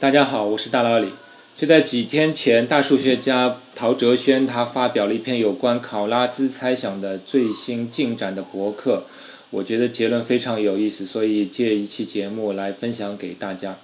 [0.00, 1.08] 大家好，我是大老李。
[1.56, 9.02] 就在几天前，大数学家陶哲轩他发表了一篇有关考拉兹猜想的最新进展的博客，
[9.50, 13.76] 我觉得结论非常有意思，所以借一期节目来分享给大家。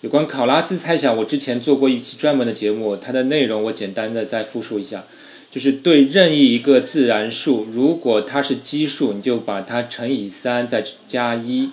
[0.00, 5.04] 有关考拉兹猜想，我之前做过一期专门的节目，它的内容我简单的再复述一下，
[5.52, 11.68] 就是对任意一个自然数，如果它是奇数，你就把它乘以三再加一；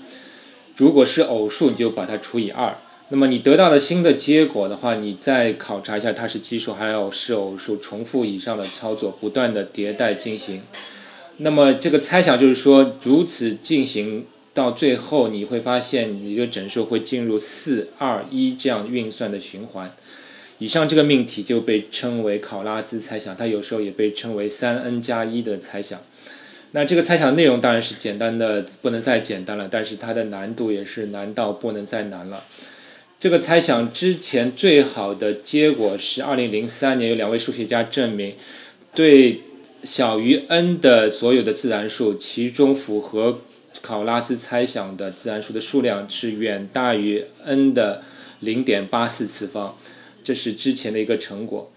[0.77, 2.77] 如果是偶数，你就把它除以二。
[3.11, 10.61] 那么你得到的新的结果的话，你再考察一下它是奇数还有是偶数，重复以上的操作，不断的迭代进行。
[11.37, 19.91] 那么这个猜想就是说，如此进行到最后，你会发现你的整数会进入四二一这样运算的循环。
[20.59, 25.99] 以上这个命题就被称为考拉兹猜想，它有时候也被称为三 n 加一的猜想。
[26.73, 32.43] 那这个猜想内容当然是简单的不能再简单了，但是它的难度也是难到不能再难了。
[33.19, 38.35] 这个猜想之前最好的结果是，二零零三年有两位数学家证明，
[38.95, 39.41] 对
[39.83, 43.37] 小于 n 的所有的自然数，其中符合
[43.81, 48.01] 考拉兹猜想的自然数的数量是远大于 n 的
[48.39, 49.75] 零点八四次方，
[50.23, 51.69] 这是之前的一个成果。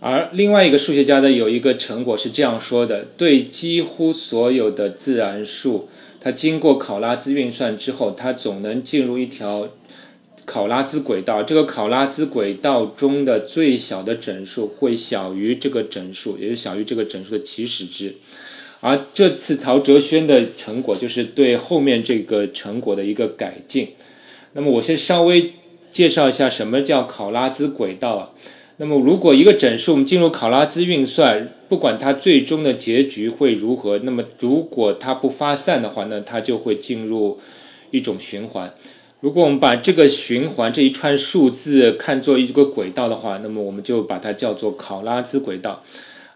[0.00, 5.86] 而另外一个数学家的有一个成果是这样说的：对几乎所有的自然数，
[6.18, 9.68] 它经过考拉兹运算之后，它总能进入一条。
[10.48, 18.14] 考拉兹轨道，这个考拉兹轨道中的最小的整数会小于这个整数，也就是小于这个整数的起始值。
[18.80, 23.88] 而这次陶哲轩的成果就是对后面这个成果的一个改进。
[24.54, 25.52] 那么我先稍微
[25.90, 28.30] 介绍一下什么叫考拉兹轨道啊。
[28.78, 37.38] 那么如果一个整数我们进入考拉兹运算，不管它最终的结局会如何，那么如果它不发散的话，那它就会进入
[37.90, 38.72] 一种循环。
[39.20, 45.82] 如果我们把这个循环这一串数字看作一个轨道的话，那么我们就把它叫做考拉兹轨道。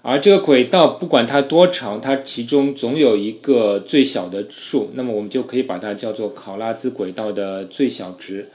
[0.03, 8.49] 而这个轨道不管它多长，它其中总有一个最小的数，那么我们就可以把它叫做考拉兹轨道的最小值。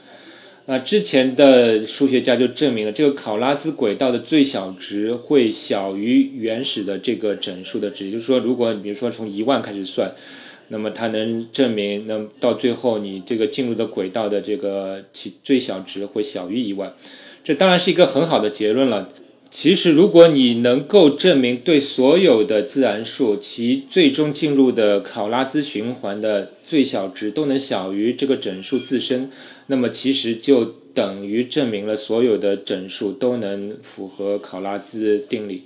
[0.66, 8.04] 那之前的数学家就证明了，这个考拉兹轨道的最小值会小于原始的这个整数的值。
[8.04, 10.12] 也就是说，如果你比如说从一万开始算。
[10.68, 16.94] 那么它能证明，那到最后你这个进入的轨道的这个其最小值会小于一万，
[17.42, 19.08] 这当然是一个很好的结论了。
[19.50, 29.30] 其实如果你能够证明对所有的自然数其最终进入的考拉兹循环的最小值都能小于这个整数自身，
[29.68, 35.62] 那么其实就等于证明了所有的整数都能符合考拉兹定理。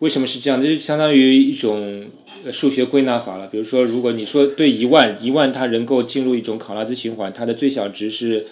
[0.00, 0.60] 为什么是这样？
[0.60, 2.04] 这就相当于一种
[2.52, 3.46] 数学归纳法了。
[3.46, 8.46] 比如说，如果你说对一万，一万它能够进入一种考拉兹循环，它的最小值是，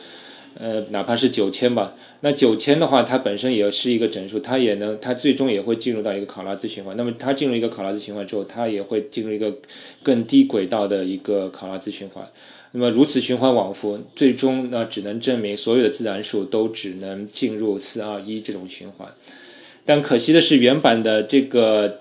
[0.58, 1.94] 呃，哪怕是九千吧。
[2.20, 6.96] 那九千的话，它本身也是一个整数，它也能，它最终也会进入到一个考拉兹循环。
[6.96, 9.54] 那么它进入一个考拉兹循环之后，它也会进入一个
[10.02, 12.26] 更低轨道的一个考拉兹循环。
[12.72, 19.12] 那么如此循环往复，最终呢，只能证明所有的自然数都只能进入四二一这种循环。
[19.84, 22.00] 但可惜的是，原版的这个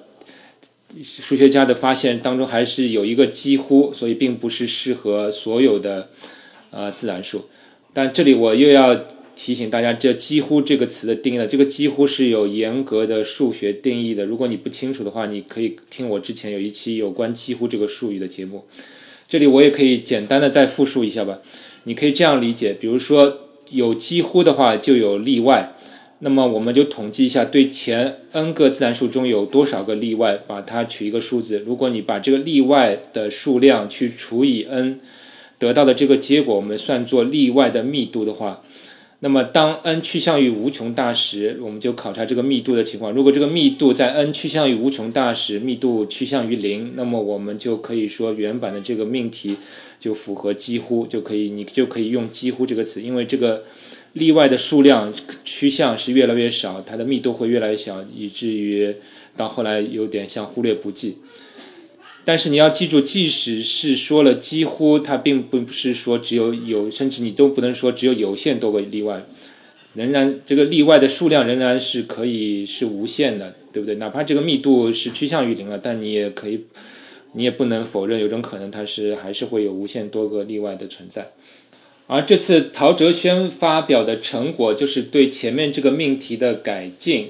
[1.02, 6.10] 数学家的发现当中还是有一个几乎，所以并不是适合所有的
[6.72, 7.50] 呃自然数。
[7.94, 9.06] 但这里我又要
[9.36, 14.26] 提醒大家，这“几乎”这个词的定义了，这个“几乎”是有严格的数学定义的。
[14.26, 18.66] 如果你不清楚的话，你可以听我之前有一期有关“几乎”这个术语的节目。
[19.28, 21.40] 这里我也可以简单的再复述一下吧。
[21.86, 25.73] 你可以这样理解，比如说有几乎的话，就有例外。
[26.26, 31.62] 那么我们就统计一下，对前 n 个自然数中有多少个例外，把它取一个数字。
[31.66, 35.02] 如果你把这个例外的数量去除以 n，
[35.60, 38.62] 得到的这个结果我们算作例外的密度的话，
[39.20, 43.12] 那么当 n 趋向于无穷大时，我们就考察这个密度的情况。
[43.12, 49.58] 如果这个密度在 n 趋向于无穷大时，密度趋向于零，那么我们就可以说原版的这个命题
[50.00, 53.64] 就符合几乎，就可以你就可以用几乎这个词，因为这个。
[54.14, 55.14] 例外的数量
[55.44, 58.96] 趋向是越来越少，它的密度会越来越小，以至于
[59.36, 61.18] 到后来有点像忽略不计。
[62.26, 69.26] 但是你要记住，即使是说了几乎，它并不是说只有有，甚至你都不能说只有有限多个例外，
[69.94, 73.96] 仍然这个例外的数量仍然是可以是无限的，对不对？
[73.96, 76.62] 哪怕这个密度是趋向于零了，但你也可以，
[77.34, 81.32] 你也不能否认有种可能，它是还是会有无限多个例外的存在。
[82.08, 87.30] 而这次陶哲轩发表的成果就是对前面这个命题的改进。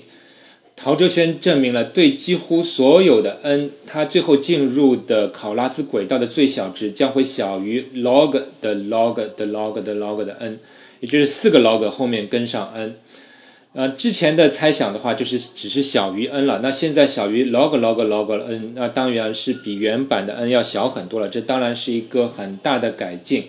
[0.76, 10.60] 陶哲轩证明了对几乎所有的 n，它最后进入的考拉兹轨道的最小值将会小于 log 的 log 的 log 的 log 的 n，
[11.00, 12.96] 也就是四个 log 后面跟上 n。
[13.74, 16.60] 呃，之前的猜想的话，就是只是小于 n 了。
[16.62, 21.30] 那现在小于 log log log n，那当然是比原版的 n 要小很多了。
[21.30, 23.46] 这当然是一个很大的改进。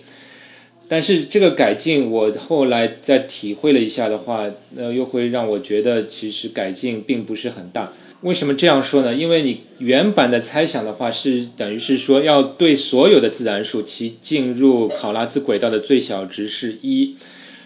[0.87, 4.45] 但是这个改进，我后来再体会了一下的话，
[4.75, 7.91] 那又会让我觉得其实改进并不是很大。
[8.21, 9.13] 为什么这样说呢？
[9.13, 17.15] 因为你原版的猜想的话，是等于是说要对所有的自然数，其进入考拉兹轨道的最小值是一。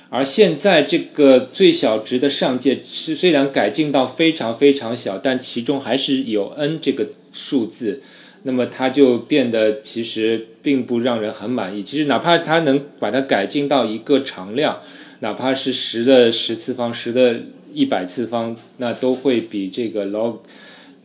[0.10, 8.02] 而现在这个最小值的上界是虽然改进到非常非常小，但其中还是有 n 这个数字，
[8.44, 11.84] 那么它就变得其实并不让人很满意。
[11.84, 14.80] 其实哪怕是它能把它改进到一个常量，
[15.20, 17.42] 哪怕是十的十次方、十的
[17.74, 20.38] 一百次方，那都会比这个 log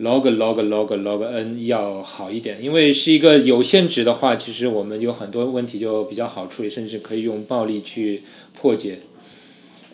[0.01, 2.63] log log log log n 要好一点。
[2.63, 8.23] 因为是一个有限值的话，其实我们有很多问题就比较好处理，甚至可以用暴力去。
[8.57, 9.01] 破解，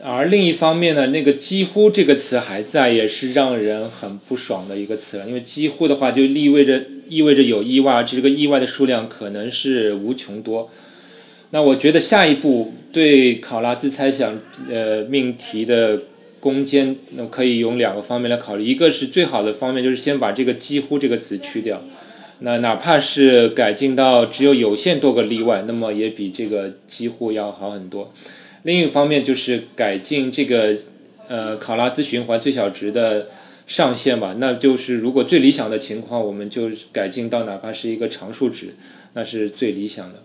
[0.03, 5.27] 而另一方面呢，那个“几乎”这个词还在，也是让人很不爽的一个词了。
[5.27, 10.71] 因为“几乎”的话，就意味着意味着有意外，而这个意外的数量可能是无穷多。
[11.51, 14.39] 那我觉得下一步对考拉兹猜想
[14.71, 16.03] 呃命题的
[16.39, 18.65] 攻坚，那可以用两个方面来考虑。
[18.65, 21.83] 一个是最好的方面，就是先把这个“几乎”这个词去掉。
[22.43, 28.13] 那哪怕是改进到只有有限多个例外，那么也比这个“几乎”要好很多。
[28.63, 30.75] 另一方面就是改进这个
[31.29, 33.27] 呃考拉兹循环最小值的
[33.71, 38.75] 上限吧，那就是如果最理想的情况，我们就改进到哪怕是一个常数值，
[39.15, 40.25] 那是最理想的。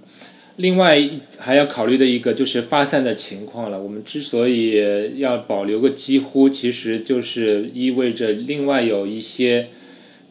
[0.56, 1.00] 另外
[1.38, 3.80] 还要考虑的一个就是发散的情况了。
[3.80, 9.68] 我们之所以要保留个几乎，其实就是意味着另外有一些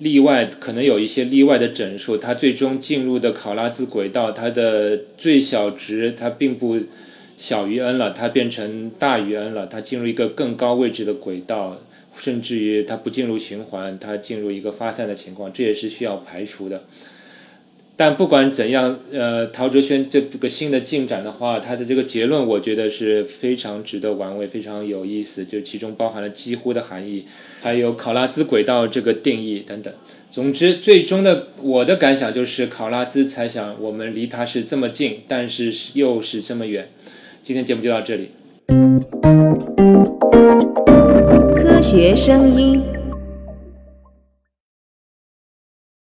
[0.01, 6.81] 例外，可能有一些例外的整数，它最终进入的考拉兹轨道，它的最小值它并不。
[7.37, 11.79] 小于 n 了，它变成大于 n 了，它进入一个更高位置的轨道，
[12.21, 16.85] 甚至于它不进入循环，它进入一个发散的情况，这也是需要排除的。
[17.97, 27.25] 但不管怎样，呃，陶哲轩这个新的进展的话，他的这个结论我觉得是非常值得玩味，非常有意思，就其中包含了几乎的含义，
[27.61, 29.95] 还有考拉兹轨道这个定义等等。
[30.29, 36.89] 总之，最终的我的感想就是，考拉兹猜想我们离它是这么近，但是又是这么远。
[37.45, 38.31] 今天节目就到这里。
[41.87, 42.94] 学声音。